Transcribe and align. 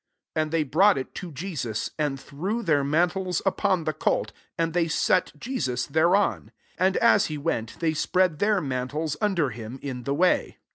And 0.35 0.49
they 0.49 0.63
brought 0.63 0.97
it 0.97 1.13
to 1.13 1.31
Je 1.31 1.53
sus; 1.53 1.89
35 1.89 1.93
and 2.07 2.19
threw 2.19 2.63
their 2.63 2.83
mantles 2.83 3.43
upon 3.45 3.83
the 3.83 3.93
colt, 3.93 4.31
and 4.57 4.73
they 4.73 4.87
set 4.87 5.31
Je 5.39 5.59
sus 5.59 5.85
thereon. 5.85 6.51
36 6.79 6.79
And 6.79 6.97
as 6.97 7.27
he 7.27 7.37
went, 7.37 7.79
they 7.79 7.93
spread 7.93 8.39
their 8.39 8.59
mantles 8.61 9.15
un 9.21 9.35
der 9.35 9.49
him, 9.49 9.77
in 9.83 10.05
the 10.05 10.15
way. 10.15 10.57